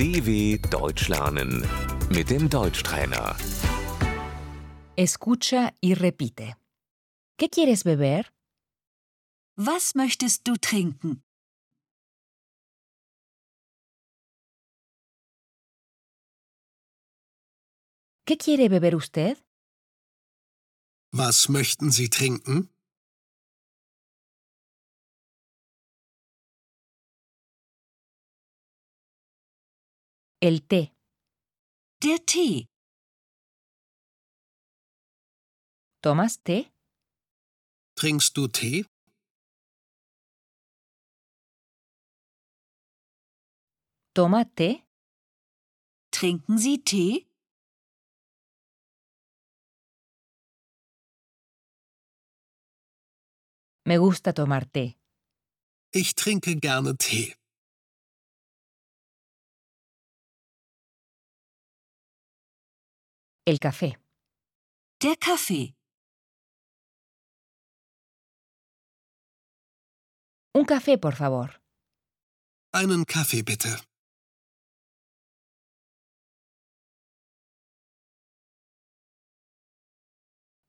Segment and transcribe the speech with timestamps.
[0.00, 1.62] DW Deutsch lernen
[2.08, 3.36] mit dem Deutschtrainer.
[4.96, 6.56] Escucha y repite.
[7.36, 8.24] ¿Qué quieres beber?
[9.58, 11.22] Was möchtest du trinken?
[18.24, 19.36] ¿Qué quiere beber usted?
[21.12, 22.70] Was möchten Sie trinken?
[30.42, 30.78] El té.
[32.02, 32.64] Der Tee.
[36.00, 36.56] ¿Tomas té?
[38.00, 38.84] Trinkst du Tee?
[44.14, 44.70] ¿Toma té?
[46.10, 47.26] Trinken Sie Tee?
[53.84, 54.96] Me gusta tomar té.
[55.92, 57.39] Ich trinke gerne Tee.
[63.46, 63.98] El café.
[65.00, 65.74] Der Kaffee.
[70.54, 71.60] Un café, por favor.
[72.72, 73.70] Einen Kaffee bitte.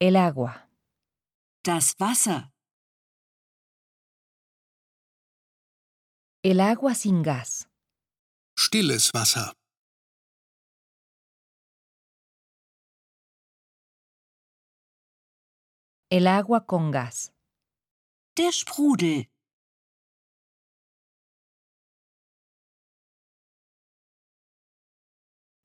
[0.00, 0.68] El agua.
[1.64, 2.52] Das Wasser.
[6.44, 7.68] El agua sin gas.
[8.56, 9.52] Stilles Wasser.
[16.10, 17.34] El agua con gas.
[18.34, 19.28] Der Sprudel.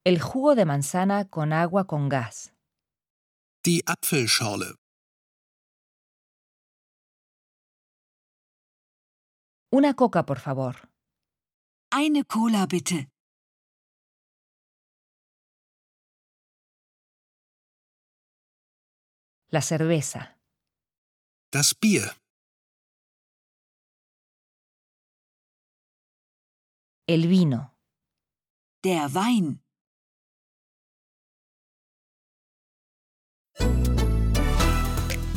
[0.04, 2.54] El jugo de manzana con agua con gas.
[3.64, 4.76] Die Apfelschorle.
[9.72, 10.90] Una coca, por favor.
[11.90, 13.13] Eine Cola bitte.
[19.54, 20.36] La cerveza.
[21.52, 22.16] Das Bier.
[27.08, 27.78] El vino.
[28.84, 29.62] Der Wein.